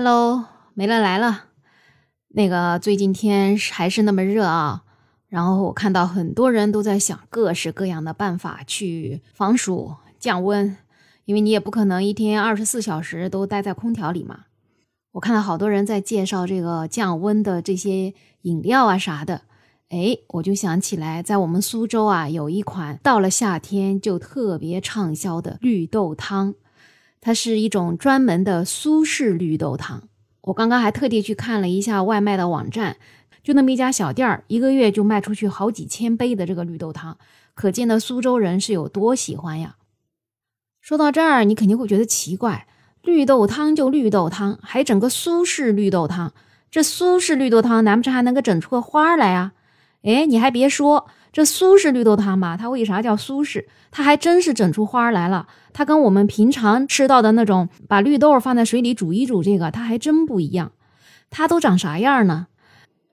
[0.00, 0.44] Hello，
[0.74, 1.46] 梅乐来了。
[2.28, 4.84] 那个最近天还是那么热啊，
[5.26, 10.76] 然后我看到很多人都在想各式各样的办法去防暑降温，
[11.24, 14.42] 因为你也不可能一天二十四小时都待在空调里嘛。
[15.14, 19.42] 我看到好多人在介绍这个降温的这些饮料啊啥的，
[19.88, 26.54] 哎，我就想起来，在我们苏州啊，有一款到了夏天就特别畅销的绿豆汤。
[27.20, 30.04] 它是一种专门的苏式绿豆汤。
[30.42, 32.96] 我刚刚还特地去看了一下外卖的网站，
[33.42, 37.18] 就那么一家小店儿，一个月就卖出去好几千杯的这个绿豆汤，
[37.54, 39.76] 可见的苏州人是有多喜欢呀。
[40.80, 42.66] 说到这儿，你肯定会觉得奇怪，
[43.02, 46.32] 绿豆汤就绿豆汤，还整个苏式绿豆汤，
[46.70, 49.52] 这苏式绿豆汤难不成还能够整出个花来啊？
[50.02, 51.08] 哎，你还别说。
[51.38, 53.68] 这苏式绿豆汤吧，它为啥叫苏式？
[53.92, 55.46] 它还真是整出花儿来了。
[55.72, 60.72] 它跟我们平常吃到的那种把绿豆放在水里煮一煮，这个它还真不一样。
[61.30, 62.48] 它都长啥样呢？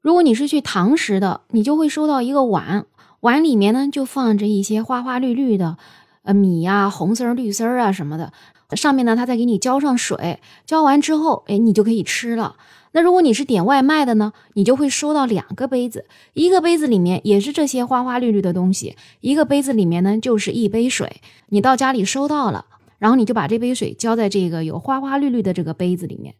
[0.00, 2.86] 如果你是去堂食的，你就会收到一个碗，
[3.22, 5.76] 碗里面呢就放着一些花花绿绿的，
[6.22, 8.32] 呃米呀、红丝儿、绿丝儿啊什么的。
[8.76, 12.54] 上面呢，它再给你浇上水，浇完之后，哎，你就可以吃了。
[12.94, 21.22] 那如果你是点外卖的呢，你就会收到两个杯子，一个杯子里面也是这些花花绿绿的东西，一个杯子里面呢就是一杯水。
[21.48, 22.66] 你到家里收到了，
[22.98, 26.34] 然后你就把这杯水浇在这个有花花绿绿的这个杯子里面。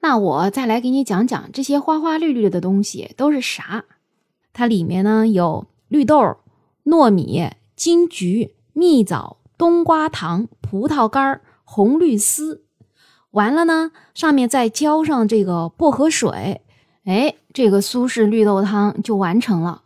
[0.00, 3.84] 那我再来给你讲讲这些花花绿绿的东西都是啥？
[4.54, 6.38] 它里面呢有绿豆、
[6.84, 12.62] 糯米、金桔、蜜枣、冬瓜糖、葡萄干、红绿丝。
[13.36, 16.62] 完了呢，上面再浇上这个薄荷水，
[17.04, 19.82] 哎，这个苏式绿豆汤就完成了。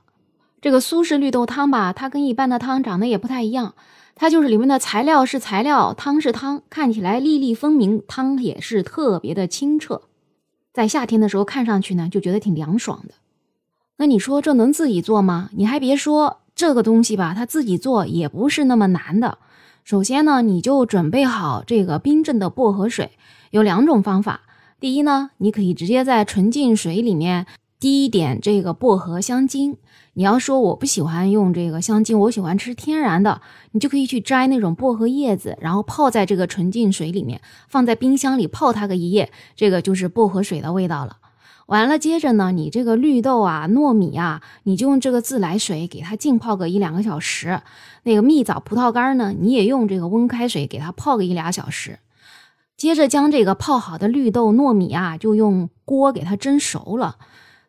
[0.61, 3.75] 这个苏式绿豆汤吧，它跟一般的汤长得也不太一样，
[4.15, 10.03] 它就是里面的材料是材料，汤是汤，看起来粒粒分明，汤也是特别的清澈。
[10.73, 13.15] 在夏天的时候看上去呢，就觉得挺凉爽的。
[13.97, 15.51] 那你说这能自己做吗？
[15.57, 19.39] 你还别说，这个东西吧，它自己做也不是那么难的。
[19.91, 23.11] 首先呢，你就准备好这个冰镇的薄荷水。
[23.51, 24.43] 有两种方法，
[24.79, 27.47] 第一呢，你可以直接在纯净水里面
[27.81, 29.79] 滴一点这个薄荷香精。
[30.13, 33.41] 你要说我不喜欢用这个香精，我喜欢吃天然的，
[33.73, 41.17] 你就可以去摘那种薄荷叶子，然后泡在这个纯净水里面，放在冰箱里泡它个一夜，这个就是薄荷水的味道了。
[41.71, 47.61] 完了，接着呢，你这个绿豆啊、糯米啊，你就用这个自来水给它浸泡个一两个小时。
[48.03, 52.01] 那个蜜枣、葡萄干呢，你也用这个温开水给它泡个一俩小时。
[52.77, 57.19] 接着将这个泡好的绿豆糯米啊，就用锅给它蒸熟了。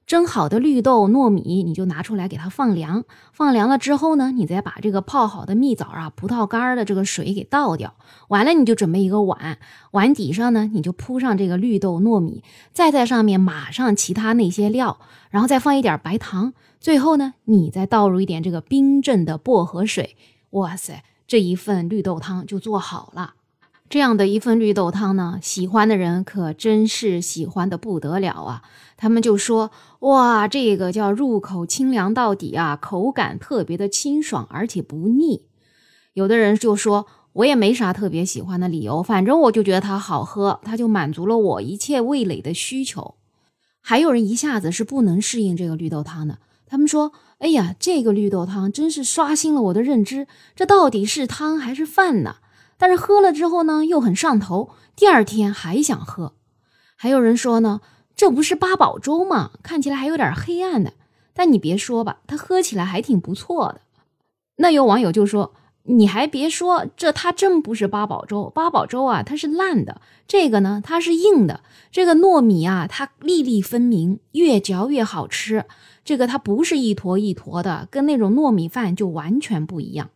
[0.08, 3.06] 蒸好的绿豆糯米，你就拿出来给它放凉。
[3.32, 7.94] 放凉了之后呢，你再把这个泡好的蜜枣啊、葡萄干的这个水给倒掉。
[8.28, 9.58] 完了，你就准备一个碗，
[9.92, 16.54] 碗底上呢，你就铺上这个绿豆糯米，再在上面码上其他那些料，然后再放一点白糖。
[16.82, 20.18] 最后呢，你再倒入一点这个冰镇的薄荷水。
[20.50, 23.36] 哇塞，这一份绿豆汤就做好了。
[23.92, 28.64] 这样的一份绿豆汤呢，喜欢的人可真是喜欢的不得了啊！
[28.96, 29.70] 他们就说
[30.00, 35.42] ：“哇，这个叫入口清凉到底啊，口感特别的清爽，而且不腻。”
[36.16, 43.16] 有的人就说：“我也没啥特别喜欢的理由，反正我就觉得它好喝，它就满足了我一切味蕾的需求。”
[43.84, 52.38] 还有人一下子是不能适应这个绿豆汤的，他们说：“哎呀，这个绿豆汤真是刷新了我的认知，这到底是汤还是饭呢？”
[52.82, 56.34] 但是喝了之后呢，又很上头，第二天还想喝。
[56.96, 57.80] 还有人说呢，
[58.16, 59.52] 这不是八宝粥吗？
[59.62, 60.94] 看起来还有点黑暗的。
[61.32, 63.82] 但你别说吧，它喝起来还挺不错的。
[64.56, 65.54] 那有网友就说，
[65.84, 68.50] 你还别说，这它真不是八宝粥。
[68.50, 71.62] 八宝粥啊，它是烂的，这个呢，它是硬的。
[71.92, 75.66] 这个糯米啊，它粒粒分明，越嚼越好吃。
[76.04, 80.10] 这个它不是一坨一坨的，跟那种糯米饭就完全不一样。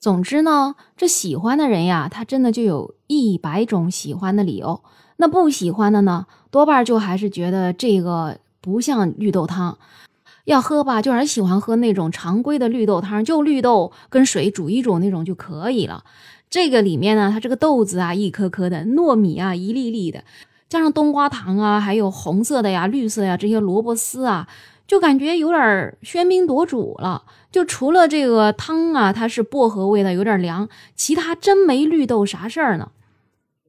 [0.00, 4.80] 总之呢，这喜欢的人呀，他真的就有一百种喜欢的理由。
[5.18, 9.76] 那不喜欢的呢，多半就还是觉得这个不像绿豆汤。
[10.46, 16.02] 要喝吧，就还是喜欢喝那种常规的绿豆汤，就绿豆跟水煮一煮那种就可以了。
[16.48, 20.24] 这个里面呢，它这个豆子啊，一颗颗的，糯米啊，一粒粒的，
[20.70, 24.48] 加上冬瓜糖啊，还有红色的呀、绿色呀这些萝卜丝啊。
[24.90, 27.22] 就感觉有点喧宾夺主了。
[27.52, 32.90] 就除了这个汤啊，它是薄荷味的，有点凉，其他真没绿豆啥事儿呢。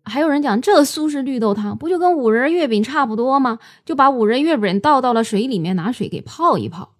[0.03, 3.59] 还有人讲这苏式绿豆汤不就跟五仁月饼差不多吗？
[3.85, 6.93] 就把五仁月饼倒到了水里面，拿水给泡一泡。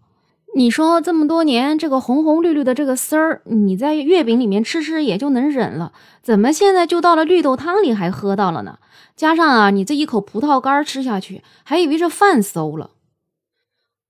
[0.54, 8.78] 你说这么多年这个红红绿绿的这个丝儿，你在月饼里面吃吃也就能忍了，怎么现在就到了绿豆汤里还喝到了呢？
[9.16, 12.92] 加上啊，你这一口葡萄干吃下去，还以为这饭馊了。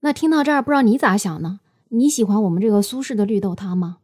[0.03, 1.59] 那听到这儿，不知道你咋想呢？
[1.89, 3.97] 你喜欢我们这个苏式的绿豆汤吗？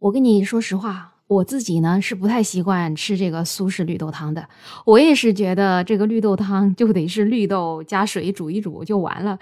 [0.00, 4.48] 我跟你说实话，我自己呢是不太习惯吃这个苏式绿豆汤的。
[4.84, 9.38] 我也是觉得这个绿豆汤就得是绿豆加水煮一煮就完了。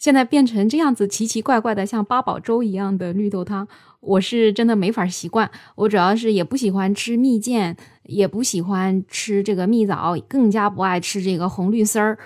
[0.00, 3.68] 现在变成这样子奇奇怪怪的，像八宝粥一样的绿豆汤，
[4.00, 5.48] 我是真的没法习惯。
[5.76, 12.18] 我主要是也不喜欢吃蜜饯，也不喜欢吃这个蜜枣，更加不爱吃这个红绿丝儿。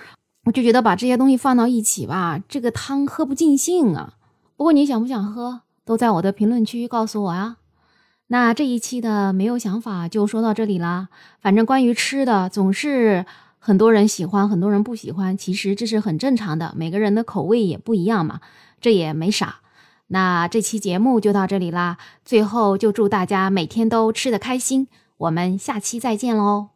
[0.45, 4.15] 我就觉得把这些东西放到一起吧，这个汤喝不尽兴啊。
[4.55, 7.57] 不过你想不想喝，都在我的评论区告诉我啊。
[8.27, 11.09] 那这一期的没有想法就说到这里啦。
[11.41, 13.25] 反正关于吃的，总是。
[13.61, 18.39] 很多人喜欢，很多人不喜欢，其实这是很正常的，每个人的口味也不一样嘛，
[18.79, 19.57] 这也没啥。
[20.07, 24.87] 那这期节目就到这里啦，最后就祝大家每天都吃得开心，
[25.17, 26.69] 我们下期再见喽。